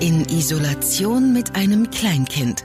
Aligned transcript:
In 0.00 0.24
Isolation 0.26 1.32
mit 1.32 1.56
einem 1.56 1.90
Kleinkind. 1.90 2.64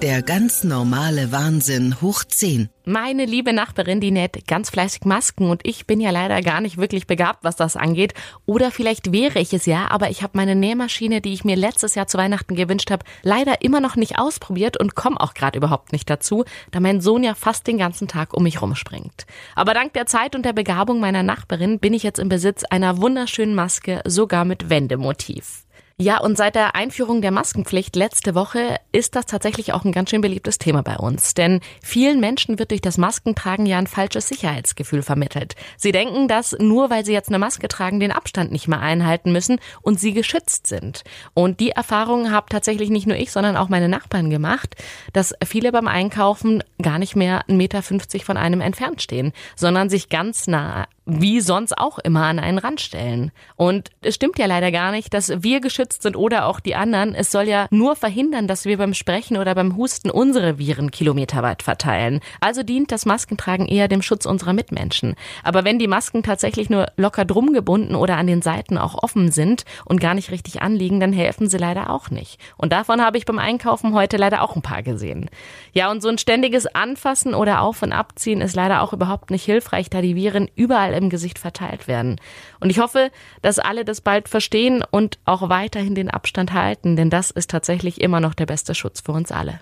Der 0.00 0.22
ganz 0.22 0.64
normale 0.64 1.30
Wahnsinn 1.30 2.00
hoch 2.00 2.24
10. 2.24 2.70
Meine 2.86 3.26
liebe 3.26 3.52
Nachbarin, 3.52 4.00
die 4.00 4.10
näht 4.10 4.46
ganz 4.46 4.70
fleißig 4.70 5.04
Masken 5.04 5.50
und 5.50 5.66
ich 5.66 5.86
bin 5.86 6.00
ja 6.00 6.10
leider 6.10 6.40
gar 6.40 6.62
nicht 6.62 6.78
wirklich 6.78 7.06
begabt, 7.06 7.44
was 7.44 7.56
das 7.56 7.76
angeht. 7.76 8.14
Oder 8.46 8.70
vielleicht 8.70 9.12
wäre 9.12 9.38
ich 9.38 9.52
es 9.52 9.66
ja, 9.66 9.88
aber 9.90 10.08
ich 10.08 10.22
habe 10.22 10.38
meine 10.38 10.54
Nähmaschine, 10.54 11.20
die 11.20 11.34
ich 11.34 11.44
mir 11.44 11.56
letztes 11.56 11.94
Jahr 11.94 12.06
zu 12.06 12.16
Weihnachten 12.16 12.56
gewünscht 12.56 12.90
habe, 12.90 13.04
leider 13.22 13.60
immer 13.60 13.80
noch 13.80 13.96
nicht 13.96 14.18
ausprobiert 14.18 14.78
und 14.78 14.94
komme 14.94 15.20
auch 15.20 15.34
gerade 15.34 15.58
überhaupt 15.58 15.92
nicht 15.92 16.08
dazu, 16.08 16.46
da 16.70 16.80
mein 16.80 17.02
Sohn 17.02 17.22
ja 17.22 17.34
fast 17.34 17.66
den 17.66 17.76
ganzen 17.76 18.08
Tag 18.08 18.32
um 18.32 18.44
mich 18.44 18.62
rumspringt. 18.62 19.26
Aber 19.54 19.74
dank 19.74 19.92
der 19.92 20.06
Zeit 20.06 20.34
und 20.34 20.46
der 20.46 20.54
Begabung 20.54 21.00
meiner 21.00 21.22
Nachbarin 21.22 21.80
bin 21.80 21.92
ich 21.92 22.02
jetzt 22.02 22.18
im 22.18 22.30
Besitz 22.30 22.64
einer 22.64 22.96
wunderschönen 22.96 23.54
Maske, 23.54 24.00
sogar 24.06 24.46
mit 24.46 24.70
Wendemotiv. 24.70 25.65
Ja, 25.98 26.20
und 26.20 26.36
seit 26.36 26.56
der 26.56 26.74
Einführung 26.74 27.22
der 27.22 27.30
Maskenpflicht 27.30 27.96
letzte 27.96 28.34
Woche 28.34 28.76
ist 28.92 29.16
das 29.16 29.24
tatsächlich 29.24 29.72
auch 29.72 29.82
ein 29.82 29.92
ganz 29.92 30.10
schön 30.10 30.20
beliebtes 30.20 30.58
Thema 30.58 30.82
bei 30.82 30.96
uns. 30.96 31.32
Denn 31.32 31.60
vielen 31.82 32.20
Menschen 32.20 32.58
wird 32.58 32.70
durch 32.70 32.82
das 32.82 32.98
Maskentragen 32.98 33.64
ja 33.64 33.78
ein 33.78 33.86
falsches 33.86 34.28
Sicherheitsgefühl 34.28 35.00
vermittelt. 35.00 35.54
Sie 35.78 35.92
denken, 35.92 36.28
dass 36.28 36.54
nur 36.58 36.90
weil 36.90 37.06
sie 37.06 37.14
jetzt 37.14 37.30
eine 37.30 37.38
Maske 37.38 37.68
tragen, 37.68 37.98
den 37.98 38.12
Abstand 38.12 38.52
nicht 38.52 38.68
mehr 38.68 38.80
einhalten 38.80 39.32
müssen 39.32 39.58
und 39.80 39.98
sie 39.98 40.12
geschützt 40.12 40.66
sind. 40.66 41.02
Und 41.32 41.60
die 41.60 41.70
Erfahrung 41.70 42.30
habe 42.30 42.50
tatsächlich 42.50 42.90
nicht 42.90 43.06
nur 43.06 43.16
ich, 43.16 43.32
sondern 43.32 43.56
auch 43.56 43.70
meine 43.70 43.88
Nachbarn 43.88 44.28
gemacht, 44.28 44.76
dass 45.14 45.32
viele 45.46 45.72
beim 45.72 45.88
Einkaufen 45.88 46.62
gar 46.82 46.98
nicht 46.98 47.16
mehr 47.16 47.40
1,50 47.48 47.54
Meter 47.54 47.82
von 47.82 48.36
einem 48.36 48.60
entfernt 48.60 49.00
stehen, 49.00 49.32
sondern 49.54 49.88
sich 49.88 50.10
ganz 50.10 50.46
nah 50.46 50.88
wie 51.06 51.40
sonst 51.40 51.78
auch 51.78 52.00
immer 52.00 52.24
an 52.24 52.40
einen 52.40 52.58
Rand 52.58 52.80
stellen. 52.80 53.30
Und 53.54 53.90
es 54.02 54.16
stimmt 54.16 54.38
ja 54.38 54.46
leider 54.46 54.72
gar 54.72 54.90
nicht, 54.90 55.14
dass 55.14 55.42
wir 55.42 55.60
geschützt 55.60 56.02
sind 56.02 56.16
oder 56.16 56.46
auch 56.46 56.58
die 56.58 56.74
anderen. 56.74 57.14
Es 57.14 57.30
soll 57.30 57.48
ja 57.48 57.68
nur 57.70 57.94
verhindern, 57.94 58.48
dass 58.48 58.64
wir 58.64 58.76
beim 58.76 58.92
Sprechen 58.92 59.36
oder 59.36 59.54
beim 59.54 59.76
Husten 59.76 60.10
unsere 60.10 60.58
Viren 60.58 60.90
kilometerweit 60.90 61.62
verteilen. 61.62 62.20
Also 62.40 62.64
dient 62.64 62.90
das 62.90 63.06
Maskentragen 63.06 63.66
eher 63.66 63.86
dem 63.86 64.02
Schutz 64.02 64.26
unserer 64.26 64.52
Mitmenschen. 64.52 65.14
Aber 65.44 65.64
wenn 65.64 65.78
die 65.78 65.86
Masken 65.86 66.24
tatsächlich 66.24 66.70
nur 66.70 66.86
locker 66.96 67.24
drum 67.24 67.52
gebunden 67.52 67.94
oder 67.94 68.16
an 68.16 68.26
den 68.26 68.42
Seiten 68.42 68.76
auch 68.76 69.00
offen 69.00 69.30
sind 69.30 69.64
und 69.84 70.00
gar 70.00 70.14
nicht 70.14 70.32
richtig 70.32 70.60
anliegen, 70.60 70.98
dann 70.98 71.12
helfen 71.12 71.48
sie 71.48 71.58
leider 71.58 71.90
auch 71.90 72.10
nicht. 72.10 72.40
Und 72.56 72.72
davon 72.72 73.00
habe 73.00 73.16
ich 73.16 73.26
beim 73.26 73.38
Einkaufen 73.38 73.94
heute 73.94 74.16
leider 74.16 74.42
auch 74.42 74.56
ein 74.56 74.62
paar 74.62 74.82
gesehen. 74.82 75.30
Ja, 75.72 75.88
und 75.88 76.02
so 76.02 76.08
ein 76.08 76.18
ständiges 76.18 76.66
Anfassen 76.66 77.32
oder 77.34 77.60
Auf- 77.60 77.82
und 77.82 77.92
Abziehen 77.92 78.40
ist 78.40 78.56
leider 78.56 78.82
auch 78.82 78.92
überhaupt 78.92 79.30
nicht 79.30 79.44
hilfreich, 79.44 79.88
da 79.88 80.02
die 80.02 80.16
Viren 80.16 80.50
überall 80.56 80.95
im 80.96 81.10
Gesicht 81.10 81.38
verteilt 81.38 81.88
werden. 81.88 82.20
Und 82.60 82.70
ich 82.70 82.78
hoffe, 82.78 83.10
dass 83.42 83.58
alle 83.58 83.84
das 83.84 84.00
bald 84.00 84.28
verstehen 84.28 84.84
und 84.90 85.18
auch 85.24 85.48
weiterhin 85.48 85.94
den 85.94 86.10
Abstand 86.10 86.52
halten, 86.52 86.96
denn 86.96 87.10
das 87.10 87.30
ist 87.30 87.50
tatsächlich 87.50 88.00
immer 88.00 88.20
noch 88.20 88.34
der 88.34 88.46
beste 88.46 88.74
Schutz 88.74 89.00
für 89.00 89.12
uns 89.12 89.32
alle. 89.32 89.60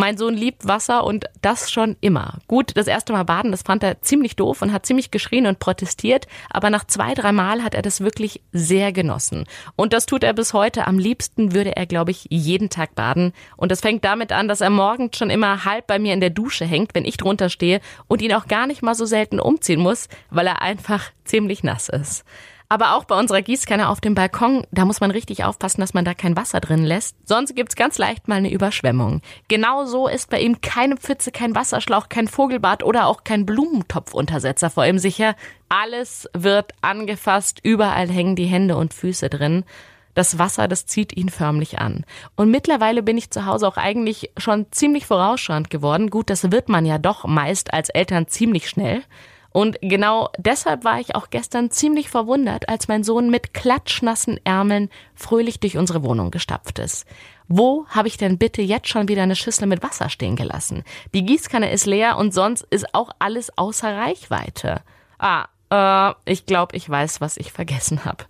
Mein 0.00 0.16
Sohn 0.16 0.34
liebt 0.34 0.68
Wasser 0.68 1.02
und 1.02 1.24
das 1.42 1.72
schon 1.72 1.96
immer. 2.00 2.38
Gut, 2.46 2.76
das 2.76 2.86
erste 2.86 3.12
Mal 3.12 3.24
baden, 3.24 3.50
das 3.50 3.62
fand 3.62 3.82
er 3.82 4.00
ziemlich 4.00 4.36
doof 4.36 4.62
und 4.62 4.72
hat 4.72 4.86
ziemlich 4.86 5.10
geschrien 5.10 5.44
und 5.44 5.58
protestiert, 5.58 6.28
aber 6.50 6.70
nach 6.70 6.84
zwei, 6.84 7.14
drei 7.14 7.32
Mal 7.32 7.64
hat 7.64 7.74
er 7.74 7.82
das 7.82 8.00
wirklich 8.00 8.40
sehr 8.52 8.92
genossen. 8.92 9.44
Und 9.74 9.92
das 9.92 10.06
tut 10.06 10.22
er 10.22 10.34
bis 10.34 10.52
heute. 10.52 10.86
Am 10.86 11.00
liebsten 11.00 11.52
würde 11.52 11.74
er, 11.74 11.84
glaube 11.84 12.12
ich, 12.12 12.28
jeden 12.30 12.70
Tag 12.70 12.94
baden. 12.94 13.32
Und 13.56 13.72
das 13.72 13.80
fängt 13.80 14.04
damit 14.04 14.30
an, 14.30 14.46
dass 14.46 14.60
er 14.60 14.70
morgens 14.70 15.16
schon 15.16 15.30
immer 15.30 15.64
halb 15.64 15.88
bei 15.88 15.98
mir 15.98 16.14
in 16.14 16.20
der 16.20 16.30
Dusche 16.30 16.64
hängt, 16.64 16.94
wenn 16.94 17.04
ich 17.04 17.16
drunter 17.16 17.48
stehe 17.48 17.80
und 18.06 18.22
ihn 18.22 18.34
auch 18.34 18.46
gar 18.46 18.68
nicht 18.68 18.82
mal 18.82 18.94
so 18.94 19.04
selten 19.04 19.40
umziehen 19.40 19.80
muss, 19.80 20.08
weil 20.30 20.46
er 20.46 20.62
einfach 20.62 21.10
ziemlich 21.24 21.64
nass 21.64 21.88
ist. 21.88 22.24
Aber 22.70 22.94
auch 22.94 23.04
bei 23.04 23.18
unserer 23.18 23.40
Gießkanne 23.40 23.88
auf 23.88 24.00
dem 24.00 24.14
Balkon, 24.14 24.66
da 24.70 24.84
muss 24.84 25.00
man 25.00 25.10
richtig 25.10 25.44
aufpassen, 25.44 25.80
dass 25.80 25.94
man 25.94 26.04
da 26.04 26.12
kein 26.12 26.36
Wasser 26.36 26.60
drin 26.60 26.84
lässt. 26.84 27.16
Sonst 27.26 27.56
gibt's 27.56 27.76
ganz 27.76 27.96
leicht 27.96 28.28
mal 28.28 28.36
eine 28.36 28.52
Überschwemmung. 28.52 29.22
Genauso 29.48 30.06
ist 30.06 30.28
bei 30.28 30.40
ihm 30.40 30.60
keine 30.60 30.98
Pfütze, 30.98 31.32
kein 31.32 31.54
Wasserschlauch, 31.54 32.10
kein 32.10 32.28
Vogelbad 32.28 32.82
oder 32.84 33.06
auch 33.06 33.24
kein 33.24 33.46
Blumentopfuntersetzer 33.46 34.68
vor 34.68 34.84
ihm 34.84 34.98
sicher. 34.98 35.34
Alles 35.70 36.28
wird 36.34 36.72
angefasst, 36.82 37.60
überall 37.62 38.08
hängen 38.08 38.36
die 38.36 38.46
Hände 38.46 38.76
und 38.76 38.92
Füße 38.92 39.30
drin. 39.30 39.64
Das 40.12 40.38
Wasser, 40.38 40.68
das 40.68 40.84
zieht 40.84 41.16
ihn 41.16 41.28
förmlich 41.28 41.78
an. 41.78 42.04
Und 42.34 42.50
mittlerweile 42.50 43.02
bin 43.02 43.16
ich 43.16 43.30
zu 43.30 43.46
Hause 43.46 43.66
auch 43.68 43.76
eigentlich 43.76 44.32
schon 44.36 44.66
ziemlich 44.72 45.06
vorausschauend 45.06 45.70
geworden. 45.70 46.10
Gut, 46.10 46.28
das 46.28 46.50
wird 46.50 46.68
man 46.68 46.84
ja 46.84 46.98
doch 46.98 47.24
meist 47.24 47.72
als 47.72 47.88
Eltern 47.88 48.26
ziemlich 48.26 48.68
schnell. 48.68 49.04
Und 49.52 49.78
genau 49.80 50.30
deshalb 50.38 50.84
war 50.84 51.00
ich 51.00 51.14
auch 51.14 51.30
gestern 51.30 51.70
ziemlich 51.70 52.10
verwundert, 52.10 52.68
als 52.68 52.88
mein 52.88 53.02
Sohn 53.02 53.30
mit 53.30 53.54
klatschnassen 53.54 54.38
Ärmeln 54.44 54.90
fröhlich 55.14 55.58
durch 55.58 55.78
unsere 55.78 56.02
Wohnung 56.02 56.30
gestapft 56.30 56.78
ist. 56.78 57.06
Wo 57.48 57.86
habe 57.88 58.08
ich 58.08 58.18
denn 58.18 58.36
bitte 58.36 58.60
jetzt 58.60 58.88
schon 58.88 59.08
wieder 59.08 59.22
eine 59.22 59.36
Schüssel 59.36 59.66
mit 59.66 59.82
Wasser 59.82 60.10
stehen 60.10 60.36
gelassen? 60.36 60.84
Die 61.14 61.24
Gießkanne 61.24 61.70
ist 61.70 61.86
leer 61.86 62.18
und 62.18 62.34
sonst 62.34 62.66
ist 62.70 62.94
auch 62.94 63.10
alles 63.18 63.56
außer 63.56 63.96
Reichweite. 63.96 64.82
Ah, 65.18 65.46
äh, 65.70 66.14
ich 66.30 66.44
glaube, 66.44 66.76
ich 66.76 66.88
weiß, 66.88 67.22
was 67.22 67.38
ich 67.38 67.50
vergessen 67.50 68.04
habe. 68.04 68.24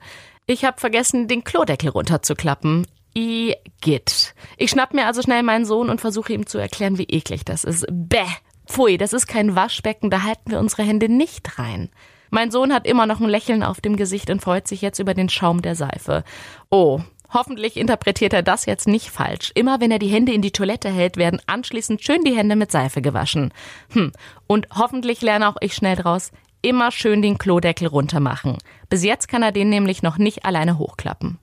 Ich 0.47 0.65
habe 0.65 0.81
vergessen, 0.81 1.27
den 1.27 1.43
Klodeckel 1.43 1.91
runterzuklappen. 1.91 2.87
Igitt. 3.15 4.35
Ich 4.57 4.71
schnapp 4.71 4.95
mir 4.95 5.07
also 5.07 5.23
schnell 5.23 5.43
meinen 5.43 5.65
Sohn 5.65 5.91
und 5.91 6.01
versuche 6.01 6.33
ihm 6.33 6.47
zu 6.47 6.59
erklären, 6.59 6.99
wie 6.99 7.05
eklig 7.05 7.45
das 7.45 7.65
ist. 7.65 7.87
Bäh. 7.91 8.25
Pfui, 8.69 8.99
das 8.99 9.13
ist 9.13 9.27
kein 9.27 9.57
Waschbecken, 9.57 10.11
da 10.11 10.23
halten 10.23 10.51
wir 10.51 10.59
unsere 10.59 10.83
Hände 10.83 11.09
nicht 11.09 11.59
rein. 11.59 11.89
Mein 12.31 12.51
Sohn 12.51 12.73
hat 12.73 12.87
immer 12.87 13.07
noch 13.07 13.21
ein 13.21 13.29
Lächeln 13.29 13.63
auf 13.63 13.81
dem 13.81 13.97
Gesicht 13.97 14.29
und 14.29 14.43
freut 14.43 14.69
sich 14.69 14.83
jetzt 14.83 14.99
über 14.99 15.15
den 15.15 15.31
Schaum 15.31 15.63
der 15.63 15.75
Seife. 15.75 16.23
Oh, 16.69 17.01
hoffentlich 17.33 17.79
interpretiert 17.79 18.35
er 18.35 18.43
das 18.43 18.67
jetzt 18.67 18.87
nicht 18.87 19.09
falsch. 19.09 19.53
Immer 19.55 19.81
wenn 19.81 19.91
er 19.91 19.99
die 19.99 20.09
Hände 20.09 20.33
in 20.33 20.43
die 20.43 20.51
Toilette 20.51 20.91
hält, 20.91 21.17
werden 21.17 21.41
anschließend 21.47 22.05
schön 22.05 22.23
die 22.25 22.37
Hände 22.37 22.57
mit 22.57 22.71
Seife 22.71 23.01
gewaschen. 23.01 23.53
Hm, 23.93 24.13
und 24.47 24.67
hoffentlich 24.75 25.23
lerne 25.23 25.49
auch 25.49 25.57
ich 25.61 25.75
schnell 25.75 25.97
draus, 25.97 26.31
immer 26.61 26.91
schön 26.91 27.23
den 27.23 27.39
Klodeckel 27.39 27.89
runtermachen. 27.89 28.59
Bis 28.91 29.03
jetzt 29.03 29.29
kann 29.29 29.43
er 29.43 29.53
den 29.53 29.71
nämlich 29.71 30.03
noch 30.03 30.19
nicht 30.19 30.45
alleine 30.45 30.79
hochklappen. 30.79 31.39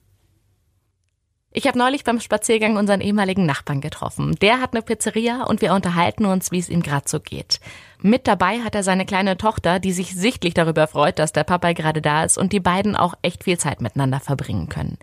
Ich 1.58 1.68
habe 1.68 1.80
neulich 1.80 2.04
beim 2.04 2.20
Spaziergang 2.20 2.76
unseren 2.76 3.00
ehemaligen 3.00 3.46
Nachbarn 3.46 3.80
getroffen. 3.80 4.36
Der 4.42 4.60
hat 4.60 4.74
eine 4.74 4.82
Pizzeria 4.82 5.44
und 5.44 5.62
wir 5.62 5.74
unterhalten 5.74 6.26
uns, 6.26 6.52
wie 6.52 6.60
es 6.60 6.68
ihm 6.68 6.84
gerade 6.84 7.08
so 7.08 7.22
geht. 7.22 7.62
Mit 8.02 8.28
dabei 8.28 8.60
hat 8.60 8.76
er 8.76 8.84
seine 8.84 9.06
kleine 9.06 9.38
Tochter, 9.38 9.80
die 9.80 9.94
sich 9.94 10.16
sichtlich 10.16 10.54
darüber 10.54 10.86
freut, 10.86 11.18
dass 11.18 11.32
der 11.32 11.46
Papa 11.46 11.72
gerade 11.72 12.02
da 12.02 12.26
ist 12.26 12.38
und 12.38 12.52
die 12.52 12.60
beiden 12.60 12.98
auch 12.98 13.14
echt 13.22 13.46
viel 13.46 13.58
Zeit 13.58 13.80
miteinander 13.80 14.20
verbringen 14.20 14.68
können. 14.68 14.98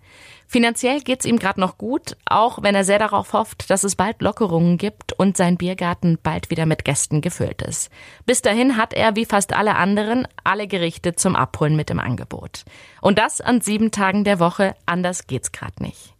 Finanziell 0.46 1.00
geht's 1.00 1.24
ihm 1.24 1.38
gerade 1.38 1.58
noch 1.58 1.78
gut, 1.78 2.18
auch 2.26 2.62
wenn 2.62 2.74
er 2.74 2.84
sehr 2.84 2.98
darauf 2.98 3.32
hofft, 3.32 3.70
dass 3.70 3.82
es 3.82 3.96
bald 3.96 4.20
Lockerungen 4.20 4.76
gibt 4.76 5.14
und 5.14 5.38
sein 5.38 5.56
Biergarten 5.56 6.18
bald 6.22 6.50
wieder 6.50 6.66
mit 6.66 6.84
Gästen 6.84 7.22
gefüllt 7.22 7.62
ist. 7.62 7.90
Bis 8.26 8.42
dahin 8.42 8.76
hat 8.76 8.92
er, 8.92 9.16
wie 9.16 9.24
fast 9.24 9.54
alle 9.54 9.76
anderen, 9.76 10.28
alle 10.44 10.66
Gerichte 10.66 11.16
zum 11.16 11.34
Abholen 11.34 11.76
mit 11.76 11.88
im 11.88 11.98
Angebot. 11.98 12.66
Und 13.00 13.18
das 13.18 13.40
an 13.40 13.62
sieben 13.62 13.90
Tagen 13.90 14.24
der 14.24 14.38
Woche, 14.38 14.76
anders 14.84 15.26
geht's 15.26 15.50
gerade 15.50 15.82
nicht. 15.82 16.11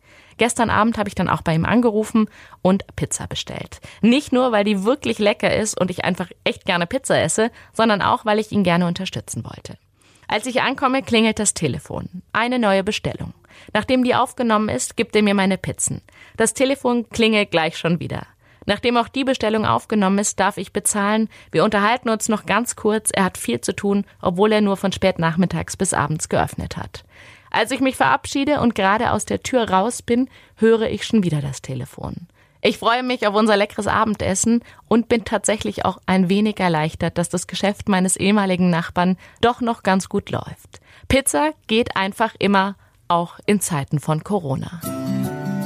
Gestern 0.43 0.71
Abend 0.71 0.99
habe 0.99 1.09
ich 1.09 1.15
dann 1.15 1.29
auch 1.29 1.43
bei 1.43 1.55
ihm 1.55 1.65
angerufen 1.65 2.29
und 2.63 2.85
Pizza 2.97 3.29
bestellt. 3.29 3.81
Nicht 4.01 4.33
nur, 4.33 4.51
weil 4.51 4.65
die 4.65 4.83
wirklich 4.83 5.21
lecker 5.21 5.55
ist 5.55 5.81
und 5.81 5.89
ich 5.89 6.05
einfach 6.05 6.31
echt 6.43 6.65
gerne 6.65 6.89
Pizza 6.89 7.23
esse, 7.23 7.53
sondern 7.73 8.03
auch, 8.03 8.25
weil 8.25 8.41
ich 8.41 8.51
ihn 8.51 8.65
gerne 8.65 8.89
unterstützen 8.89 9.45
wollte. 9.45 9.79
Als 10.27 10.47
ich 10.47 10.61
ankomme, 10.61 11.05
klingelt 11.05 11.39
das 11.39 11.55
Telefon. 11.55 12.25
Eine 12.33 12.59
neue 12.59 12.83
Bestellung. 12.83 13.35
Nachdem 13.73 14.03
die 14.03 14.17
aufgenommen 14.17 14.69
ist, 14.69 14.97
gibt 14.97 15.15
er 15.15 15.23
mir 15.23 15.35
meine 15.35 15.59
Pizzen. 15.59 16.03
Das 16.37 16.55
Telefon 16.55 17.09
klingelt 17.11 17.53
gleich 17.53 17.79
schon 17.79 18.01
wieder. 18.01 18.27
Nachdem 18.67 18.97
auch 18.97 19.07
die 19.07 19.23
Bestellung 19.23 19.65
aufgenommen 19.65 20.19
ist, 20.19 20.41
darf 20.41 20.57
ich 20.57 20.73
bezahlen. 20.73 21.29
Wir 21.53 21.63
unterhalten 21.63 22.09
uns 22.09 22.29
noch 22.29 22.47
ganz 22.47 22.75
kurz. 22.75 23.11
Er 23.15 23.23
hat 23.23 23.39
viel 23.39 23.61
zu 23.61 23.77
tun, 23.77 24.05
obwohl 24.21 24.51
er 24.51 24.61
nur 24.61 24.77
von 24.77 24.91
spät 24.91 25.21
nachmittags 25.21 25.77
bis 25.77 25.95
abends 25.95 26.29
geöffnet 26.29 26.77
hat. 26.77 27.05
Als 27.53 27.71
ich 27.71 27.81
mich 27.81 27.97
verabschiede 27.97 28.61
und 28.61 28.75
gerade 28.75 29.13
aus 29.13 29.27
der 29.27 29.43
Tür 29.43 29.69
raus 29.69 30.01
bin, 30.01 30.29
höre 30.57 30.89
ich 30.89 31.05
schon 31.05 31.23
wieder 31.23 31.43
das 31.43 31.61
Telefon. 31.61 32.27
Ich 32.63 32.79
freue 32.79 33.03
mich 33.03 33.27
auf 33.27 33.35
unser 33.35 33.57
leckeres 33.59 33.89
Abendessen 33.89 34.63
und 34.89 35.09
bin 35.09 35.25
tatsächlich 35.25 35.85
auch 35.85 35.99
ein 36.07 36.31
wenig 36.31 36.59
erleichtert, 36.61 37.19
dass 37.19 37.29
das 37.29 37.47
Geschäft 37.47 37.91
meines 37.91 38.17
ehemaligen 38.17 38.71
Nachbarn 38.71 39.19
doch 39.43 39.61
noch 39.61 39.83
ganz 39.83 40.09
gut 40.09 40.31
läuft. 40.31 40.81
Pizza 41.09 41.51
geht 41.67 41.95
einfach 41.95 42.35
immer, 42.39 42.77
auch 43.09 43.39
in 43.45 43.61
Zeiten 43.61 44.01
von 44.01 44.25
Corona. 44.25 44.81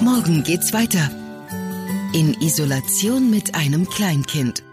Morgen 0.01 0.43
geht's 0.43 0.73
weiter. 0.73 1.11
In 2.13 2.35
Isolation 2.41 3.31
mit 3.31 3.55
einem 3.55 3.89
Kleinkind. 3.89 4.65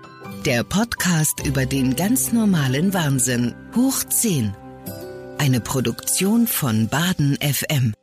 Der 0.45 0.63
Podcast 0.63 1.45
über 1.45 1.67
den 1.67 1.95
ganz 1.95 2.31
normalen 2.31 2.93
Wahnsinn. 2.93 3.53
Hoch 3.75 4.03
10. 4.03 4.62
Eine 5.43 5.59
Produktion 5.59 6.47
von 6.47 6.87
Baden 6.87 7.35
FM. 7.41 7.93